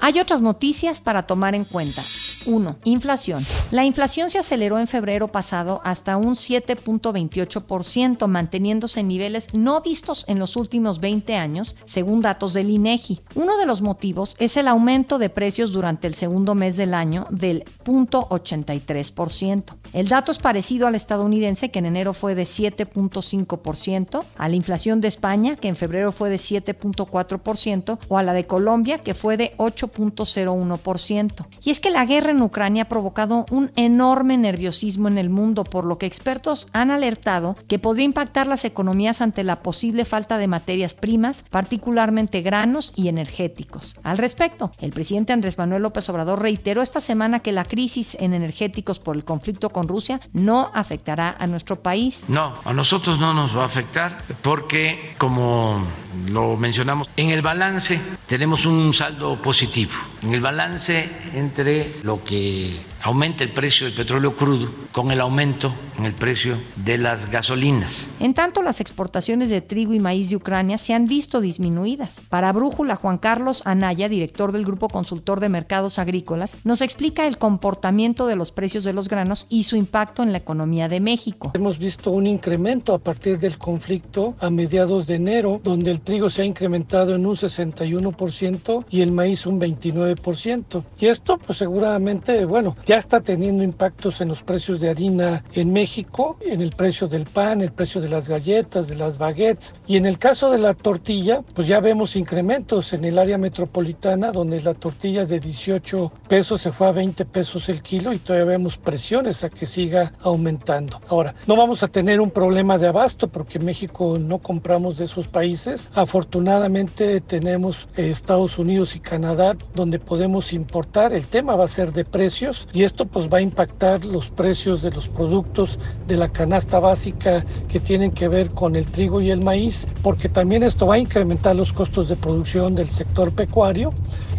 Hay 0.00 0.20
otras 0.20 0.42
noticias 0.42 1.00
para 1.00 1.22
tomar 1.22 1.54
en 1.54 1.64
cuenta. 1.64 2.02
1. 2.46 2.76
Inflación. 2.84 3.44
La 3.70 3.84
inflación 3.84 4.30
se 4.30 4.38
aceleró 4.38 4.78
en 4.78 4.86
febrero 4.86 5.28
pasado 5.28 5.80
hasta 5.84 6.16
un 6.16 6.34
7.28%, 6.34 8.26
manteniéndose 8.26 9.00
en 9.00 9.08
niveles 9.08 9.48
no 9.52 9.80
vistos 9.80 10.24
en 10.28 10.38
los 10.38 10.56
últimos 10.56 11.00
20 11.00 11.36
años, 11.36 11.76
según 11.84 12.20
datos 12.20 12.54
del 12.54 12.70
INEGI. 12.70 13.20
Uno 13.34 13.56
de 13.56 13.66
los 13.66 13.82
motivos 13.82 14.36
es 14.38 14.56
el 14.56 14.68
aumento 14.68 15.18
de 15.18 15.30
precios 15.30 15.72
durante 15.72 16.06
el 16.06 16.14
segundo 16.14 16.54
mes 16.54 16.76
del 16.76 16.94
año 16.94 17.26
del 17.30 17.64
0.83%. 17.84 19.76
El 19.92 20.08
dato 20.08 20.32
es 20.32 20.38
parecido 20.38 20.86
al 20.86 20.94
estadounidense, 20.94 21.70
que 21.70 21.78
en 21.78 21.86
enero 21.86 22.14
fue 22.14 22.34
de 22.34 22.44
7.5%, 22.44 24.24
a 24.36 24.48
la 24.48 24.56
inflación 24.56 25.00
de 25.00 25.08
España, 25.08 25.56
que 25.56 25.68
en 25.68 25.76
febrero 25.76 26.12
fue 26.12 26.30
de 26.30 26.36
7.4%, 26.36 27.98
o 28.08 28.18
a 28.18 28.22
la 28.22 28.32
de 28.32 28.46
Colombia, 28.46 28.98
que 28.98 29.14
fue 29.14 29.36
de 29.36 29.54
8.01%. 29.56 31.46
Y 31.64 31.70
es 31.70 31.80
que 31.80 31.90
la 31.90 32.04
guerra 32.04 32.27
en 32.30 32.42
Ucrania 32.42 32.84
ha 32.84 32.88
provocado 32.88 33.46
un 33.50 33.70
enorme 33.76 34.36
nerviosismo 34.36 35.08
en 35.08 35.18
el 35.18 35.30
mundo, 35.30 35.64
por 35.64 35.84
lo 35.84 35.98
que 35.98 36.06
expertos 36.06 36.68
han 36.72 36.90
alertado 36.90 37.56
que 37.66 37.78
podría 37.78 38.04
impactar 38.04 38.46
las 38.46 38.64
economías 38.64 39.20
ante 39.20 39.44
la 39.44 39.62
posible 39.62 40.04
falta 40.04 40.38
de 40.38 40.48
materias 40.48 40.94
primas, 40.94 41.44
particularmente 41.50 42.42
granos 42.42 42.92
y 42.96 43.08
energéticos. 43.08 43.96
Al 44.02 44.18
respecto, 44.18 44.72
el 44.78 44.92
presidente 44.92 45.32
Andrés 45.32 45.58
Manuel 45.58 45.82
López 45.82 46.08
Obrador 46.08 46.42
reiteró 46.42 46.82
esta 46.82 47.00
semana 47.00 47.40
que 47.40 47.52
la 47.52 47.64
crisis 47.64 48.16
en 48.20 48.34
energéticos 48.34 48.98
por 48.98 49.16
el 49.16 49.24
conflicto 49.24 49.70
con 49.70 49.88
Rusia 49.88 50.20
no 50.32 50.70
afectará 50.74 51.36
a 51.38 51.46
nuestro 51.46 51.82
país. 51.82 52.24
No, 52.28 52.54
a 52.64 52.72
nosotros 52.72 53.18
no 53.18 53.34
nos 53.34 53.56
va 53.56 53.62
a 53.62 53.66
afectar 53.66 54.18
porque, 54.42 55.14
como 55.18 55.82
lo 56.30 56.56
mencionamos, 56.56 57.08
en 57.16 57.30
el 57.30 57.42
balance 57.42 58.00
tenemos 58.26 58.66
un 58.66 58.92
saldo 58.92 59.40
positivo. 59.40 59.92
En 60.22 60.34
el 60.34 60.40
balance 60.40 61.08
entre 61.34 61.96
lo 62.02 62.17
que 62.24 62.80
aumenta 63.02 63.44
el 63.44 63.50
precio 63.50 63.86
del 63.86 63.94
petróleo 63.94 64.36
crudo 64.36 64.68
con 64.92 65.10
el 65.10 65.20
aumento 65.20 65.72
en 65.96 66.04
el 66.04 66.12
precio 66.12 66.58
de 66.76 66.98
las 66.98 67.30
gasolinas. 67.30 68.08
En 68.20 68.34
tanto, 68.34 68.62
las 68.62 68.80
exportaciones 68.80 69.50
de 69.50 69.60
trigo 69.60 69.94
y 69.94 70.00
maíz 70.00 70.30
de 70.30 70.36
Ucrania 70.36 70.78
se 70.78 70.94
han 70.94 71.06
visto 71.06 71.40
disminuidas. 71.40 72.20
Para 72.28 72.52
Brújula, 72.52 72.96
Juan 72.96 73.18
Carlos 73.18 73.62
Anaya, 73.64 74.08
director 74.08 74.52
del 74.52 74.64
Grupo 74.64 74.88
Consultor 74.88 75.40
de 75.40 75.48
Mercados 75.48 75.98
Agrícolas, 75.98 76.56
nos 76.64 76.82
explica 76.82 77.26
el 77.26 77.38
comportamiento 77.38 78.26
de 78.26 78.36
los 78.36 78.52
precios 78.52 78.84
de 78.84 78.92
los 78.92 79.08
granos 79.08 79.46
y 79.48 79.64
su 79.64 79.76
impacto 79.76 80.22
en 80.22 80.32
la 80.32 80.38
economía 80.38 80.88
de 80.88 81.00
México. 81.00 81.52
Hemos 81.54 81.78
visto 81.78 82.10
un 82.10 82.26
incremento 82.26 82.94
a 82.94 82.98
partir 82.98 83.38
del 83.38 83.58
conflicto 83.58 84.34
a 84.40 84.50
mediados 84.50 85.06
de 85.06 85.16
enero, 85.16 85.60
donde 85.62 85.90
el 85.90 86.00
trigo 86.00 86.30
se 86.30 86.42
ha 86.42 86.44
incrementado 86.44 87.14
en 87.14 87.26
un 87.26 87.36
61% 87.36 88.84
y 88.90 89.00
el 89.00 89.12
maíz 89.12 89.46
un 89.46 89.60
29%. 89.60 89.98
9%. 89.98 90.84
Y 90.98 91.06
esto 91.06 91.38
pues 91.38 91.58
seguramente, 91.58 92.07
bueno, 92.46 92.74
ya 92.86 92.96
está 92.96 93.20
teniendo 93.20 93.62
impactos 93.62 94.20
en 94.20 94.28
los 94.28 94.42
precios 94.42 94.80
de 94.80 94.88
harina 94.88 95.44
en 95.52 95.72
México, 95.72 96.38
en 96.40 96.62
el 96.62 96.70
precio 96.70 97.06
del 97.06 97.24
pan, 97.24 97.60
el 97.60 97.72
precio 97.72 98.00
de 98.00 98.08
las 98.08 98.28
galletas, 98.28 98.88
de 98.88 98.96
las 98.96 99.18
baguettes. 99.18 99.74
Y 99.86 99.96
en 99.96 100.06
el 100.06 100.18
caso 100.18 100.50
de 100.50 100.58
la 100.58 100.72
tortilla, 100.74 101.42
pues 101.54 101.66
ya 101.66 101.80
vemos 101.80 102.16
incrementos 102.16 102.92
en 102.92 103.04
el 103.04 103.18
área 103.18 103.36
metropolitana, 103.36 104.32
donde 104.32 104.62
la 104.62 104.74
tortilla 104.74 105.26
de 105.26 105.38
18 105.38 106.12
pesos 106.28 106.62
se 106.62 106.72
fue 106.72 106.88
a 106.88 106.92
20 106.92 107.24
pesos 107.26 107.68
el 107.68 107.82
kilo 107.82 108.12
y 108.12 108.18
todavía 108.18 108.46
vemos 108.46 108.78
presiones 108.78 109.44
a 109.44 109.50
que 109.50 109.66
siga 109.66 110.12
aumentando. 110.22 111.00
Ahora, 111.08 111.34
no 111.46 111.56
vamos 111.56 111.82
a 111.82 111.88
tener 111.88 112.20
un 112.20 112.30
problema 112.30 112.78
de 112.78 112.88
abasto 112.88 113.28
porque 113.28 113.58
México 113.58 114.16
no 114.18 114.38
compramos 114.38 114.96
de 114.96 115.04
esos 115.04 115.28
países. 115.28 115.90
Afortunadamente 115.94 117.20
tenemos 117.20 117.88
eh, 117.96 118.10
Estados 118.10 118.58
Unidos 118.58 118.96
y 118.96 119.00
Canadá 119.00 119.56
donde 119.74 119.98
podemos 119.98 120.52
importar. 120.52 121.12
El 121.12 121.26
tema 121.26 121.56
va 121.56 121.64
a 121.64 121.68
ser 121.68 121.92
de 121.92 121.97
precios 122.04 122.68
y 122.72 122.84
esto 122.84 123.06
pues 123.06 123.28
va 123.32 123.38
a 123.38 123.40
impactar 123.40 124.04
los 124.04 124.28
precios 124.30 124.82
de 124.82 124.90
los 124.90 125.08
productos 125.08 125.78
de 126.06 126.16
la 126.16 126.28
canasta 126.28 126.80
básica 126.80 127.44
que 127.68 127.80
tienen 127.80 128.10
que 128.10 128.28
ver 128.28 128.50
con 128.50 128.76
el 128.76 128.86
trigo 128.86 129.20
y 129.20 129.30
el 129.30 129.42
maíz, 129.42 129.86
porque 130.02 130.28
también 130.28 130.62
esto 130.62 130.86
va 130.86 130.94
a 130.94 130.98
incrementar 130.98 131.56
los 131.56 131.72
costos 131.72 132.08
de 132.08 132.16
producción 132.16 132.74
del 132.74 132.90
sector 132.90 133.32
pecuario 133.32 133.92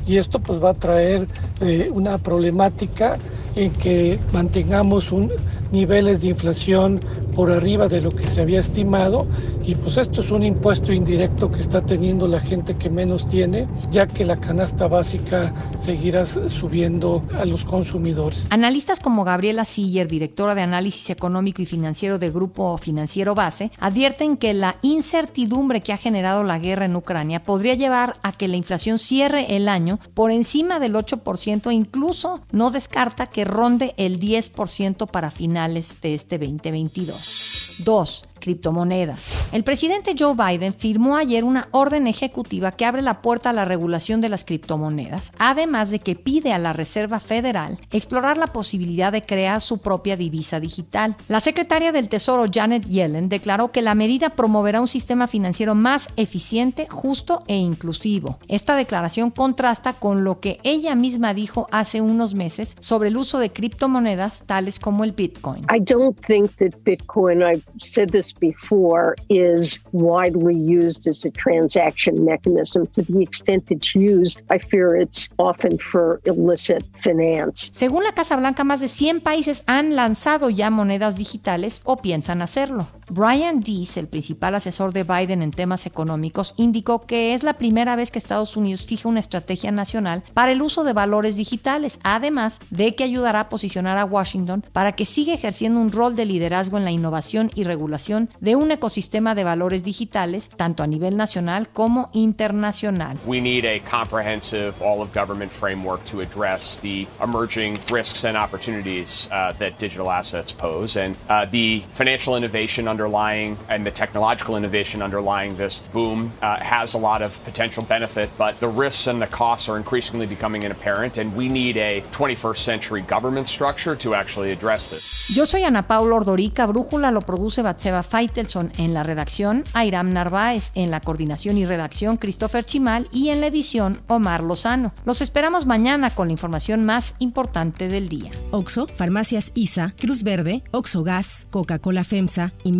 y 0.05 0.17
esto 0.17 0.39
pues 0.39 0.63
va 0.63 0.71
a 0.71 0.73
traer 0.73 1.27
eh, 1.61 1.89
una 1.93 2.17
problemática 2.17 3.17
en 3.55 3.71
que 3.71 4.19
mantengamos 4.33 5.11
un, 5.11 5.31
niveles 5.71 6.21
de 6.21 6.29
inflación 6.29 6.99
por 7.35 7.51
arriba 7.51 7.87
de 7.87 8.01
lo 8.01 8.11
que 8.11 8.29
se 8.29 8.41
había 8.41 8.59
estimado 8.59 9.27
y 9.69 9.75
pues 9.75 9.97
esto 9.97 10.21
es 10.21 10.31
un 10.31 10.43
impuesto 10.43 10.91
indirecto 10.91 11.51
que 11.51 11.59
está 11.59 11.79
teniendo 11.85 12.27
la 12.27 12.39
gente 12.39 12.73
que 12.73 12.89
menos 12.89 13.23
tiene, 13.27 13.67
ya 13.91 14.07
que 14.07 14.25
la 14.25 14.35
canasta 14.35 14.87
básica 14.87 15.53
seguirá 15.77 16.25
subiendo 16.25 17.21
a 17.37 17.45
los 17.45 17.63
consumidores. 17.65 18.47
Analistas 18.49 18.99
como 18.99 19.23
Gabriela 19.23 19.65
Siller, 19.65 20.07
directora 20.07 20.55
de 20.55 20.61
análisis 20.61 21.11
económico 21.11 21.61
y 21.61 21.67
financiero 21.67 22.17
de 22.17 22.31
Grupo 22.31 22.79
Financiero 22.79 23.35
Base, 23.35 23.71
advierten 23.79 24.37
que 24.37 24.55
la 24.55 24.77
incertidumbre 24.81 25.81
que 25.81 25.93
ha 25.93 25.97
generado 25.97 26.43
la 26.43 26.57
guerra 26.57 26.85
en 26.85 26.95
Ucrania 26.95 27.43
podría 27.43 27.75
llevar 27.75 28.15
a 28.23 28.31
que 28.31 28.47
la 28.47 28.57
inflación 28.57 28.97
cierre 28.97 29.55
el 29.55 29.69
año 29.69 29.99
por 30.15 30.31
encima 30.31 30.79
del 30.79 30.95
8% 30.95 31.69
e 31.69 31.73
incluso 31.75 32.41
no 32.51 32.71
descarta 32.71 33.27
que 33.27 33.45
ronde 33.45 33.93
el 33.97 34.19
10% 34.19 35.05
para 35.11 35.29
finales 35.29 36.01
de 36.01 36.15
este 36.15 36.39
2022. 36.39 37.75
2 37.85 38.28
criptomonedas. 38.39 39.49
El 39.51 39.63
presidente 39.63 40.15
Joe 40.17 40.35
Biden 40.35 40.73
firmó 40.73 41.17
ayer 41.17 41.43
una 41.43 41.67
orden 41.71 42.07
ejecutiva 42.07 42.71
que 42.71 42.85
abre 42.85 43.01
la 43.01 43.21
puerta 43.21 43.51
a 43.51 43.53
la 43.53 43.65
regulación 43.65 44.21
de 44.21 44.29
las 44.29 44.45
criptomonedas, 44.45 45.31
además 45.37 45.91
de 45.91 45.99
que 45.99 46.15
pide 46.15 46.53
a 46.53 46.59
la 46.59 46.73
Reserva 46.73 47.19
Federal 47.19 47.77
explorar 47.91 48.37
la 48.37 48.47
posibilidad 48.47 49.11
de 49.11 49.23
crear 49.23 49.61
su 49.61 49.79
propia 49.79 50.17
divisa 50.17 50.59
digital. 50.59 51.15
La 51.27 51.39
secretaria 51.39 51.91
del 51.91 52.09
Tesoro 52.09 52.45
Janet 52.51 52.85
Yellen 52.85 53.29
declaró 53.29 53.71
que 53.71 53.81
la 53.81 53.95
medida 53.95 54.29
promoverá 54.29 54.81
un 54.81 54.87
sistema 54.87 55.27
financiero 55.27 55.75
más 55.75 56.07
eficiente, 56.15 56.87
justo 56.89 57.43
e 57.47 57.55
inclusivo. 57.55 58.39
Esta 58.47 58.75
declaración 58.75 59.31
contrasta 59.31 59.93
con 59.93 60.23
lo 60.23 60.39
que 60.39 60.59
ella 60.63 60.95
misma 60.95 61.33
dijo 61.33 61.67
hace 61.71 62.01
unos 62.01 62.35
meses 62.35 62.75
sobre 62.79 63.09
el 63.09 63.17
uso 63.17 63.39
de 63.39 63.51
criptomonedas 63.51 64.43
tales 64.45 64.79
como 64.79 65.03
el 65.03 65.11
Bitcoin. 65.11 65.63
I 65.63 65.79
don't 65.79 66.19
think 66.25 66.51
that 66.57 66.79
Bitcoin, 66.83 67.43
I've 67.43 67.63
said 67.79 68.09
this 68.09 68.28
before 68.33 69.15
is 69.29 69.79
widely 69.91 70.55
used 70.55 71.07
as 71.07 71.25
a 71.25 71.31
transaction 71.31 72.23
mechanism. 72.25 72.87
To 72.93 73.01
the 73.03 73.21
extent 73.21 73.65
it's 73.69 73.95
used, 73.95 74.41
I 74.49 74.59
fear 74.59 74.95
it's 74.95 75.29
often 75.37 75.77
for 75.77 76.21
illicit 76.25 76.83
finance. 77.03 77.69
Según 77.71 78.03
la 78.03 78.13
Casa 78.13 78.35
Blanca, 78.35 78.63
más 78.63 78.81
de 78.81 78.87
100 78.87 79.21
países 79.21 79.63
han 79.67 79.95
lanzado 79.95 80.49
ya 80.49 80.69
monedas 80.69 81.15
digitales 81.17 81.81
o 81.83 81.97
piensan 81.97 82.41
hacerlo. 82.41 82.87
Brian 83.09 83.61
Dees, 83.61 83.97
el 83.97 84.07
principal 84.07 84.55
asesor 84.55 84.93
de 84.93 85.03
Biden 85.03 85.41
en 85.41 85.51
temas 85.51 85.85
económicos, 85.85 86.53
indicó 86.57 87.01
que 87.05 87.33
es 87.33 87.43
la 87.43 87.53
primera 87.53 87.95
vez 87.95 88.11
que 88.11 88.19
Estados 88.19 88.55
Unidos 88.55 88.85
fija 88.85 89.09
una 89.09 89.19
estrategia 89.19 89.71
nacional 89.71 90.23
para 90.33 90.51
el 90.51 90.61
uso 90.61 90.83
de 90.83 90.93
valores 90.93 91.35
digitales, 91.35 91.99
además 92.03 92.59
de 92.69 92.95
que 92.95 93.03
ayudará 93.03 93.41
a 93.41 93.49
posicionar 93.49 93.97
a 93.97 94.05
Washington 94.05 94.63
para 94.73 94.91
que 94.91 95.05
siga 95.05 95.33
ejerciendo 95.33 95.79
un 95.79 95.91
rol 95.91 96.15
de 96.15 96.25
liderazgo 96.25 96.77
en 96.77 96.85
la 96.85 96.91
innovación 96.91 97.51
y 97.55 97.63
regulación 97.63 98.29
de 98.39 98.55
un 98.55 98.71
ecosistema 98.71 99.33
de 99.33 99.43
valores 99.43 99.83
digitales, 99.83 100.49
tanto 100.49 100.83
a 100.83 100.87
nivel 100.87 101.17
nacional 101.17 101.69
como 101.69 102.09
internacional. 102.13 103.17
We 103.25 103.41
need 103.41 103.65
a 103.65 103.79
comprehensive 103.89 104.73
all 104.81 105.01
of 105.01 105.13
government 105.13 105.51
framework 105.51 106.05
to 106.05 106.21
address 106.21 106.79
the 106.81 107.07
emerging 107.23 107.79
risks 107.91 108.23
and 108.23 108.37
opportunities 108.37 109.27
uh, 109.31 109.53
that 109.57 109.79
digital 109.79 110.11
assets 110.11 110.53
pose 110.53 110.99
and 110.99 111.15
uh, 111.29 111.45
the 111.49 111.83
financial 111.93 112.37
innovation 112.37 112.87
underlying 112.99 113.57
and 113.69 113.85
the 113.85 113.91
technological 113.91 114.57
innovation 114.57 115.01
underlying 115.01 115.55
this 115.55 115.79
boom 115.93 116.31
uh, 116.41 116.59
has 116.59 116.95
a 116.95 116.97
lot 116.97 117.21
of 117.21 117.41
potential 117.45 117.83
benefit, 117.83 118.29
but 118.37 118.59
the 118.59 118.67
risks 118.67 119.07
and 119.07 119.21
the 119.21 119.27
costs 119.27 119.69
are 119.69 119.77
increasingly 119.77 120.27
becoming 120.27 120.65
apparent, 120.65 121.17
and 121.17 121.33
we 121.35 121.47
need 121.47 121.77
a 121.77 122.01
21st 122.11 122.57
century 122.57 123.01
government 123.01 123.47
structure 123.47 123.95
to 123.95 124.13
actually 124.15 124.51
address 124.51 124.87
this. 124.87 125.29
Yo 125.33 125.45
soy 125.45 125.63
Ana 125.63 125.87
Paula 125.87 126.15
Ordorica, 126.15 126.65
Brújula 126.65 127.11
lo 127.11 127.21
produce 127.21 127.61
Batseba 127.61 128.03
Feitelson 128.03 128.73
en 128.77 128.93
la 128.93 129.03
redacción, 129.03 129.63
Airam 129.73 130.09
Narváez 130.11 130.71
en 130.75 130.91
la 130.91 130.99
coordinación 130.99 131.57
y 131.57 131.65
redacción, 131.65 132.17
Christopher 132.17 132.65
Chimal 132.65 133.07
y 133.11 133.29
en 133.29 133.39
la 133.39 133.47
edición, 133.47 134.01
Omar 134.07 134.43
Lozano. 134.43 134.93
Los 135.05 135.21
esperamos 135.21 135.65
mañana 135.65 136.09
con 136.09 136.27
la 136.27 136.33
información 136.33 136.83
más 136.83 137.15
importante 137.19 137.87
del 137.87 138.09
día. 138.09 138.31
Oxo, 138.51 138.87
Farmacias 138.95 139.51
ISA, 139.53 139.93
Cruz 139.97 140.23
Verde, 140.23 140.63
Oxo 140.71 141.03
Gas, 141.03 141.47
Coca-Cola 141.49 142.03
FEMSA, 142.03 142.51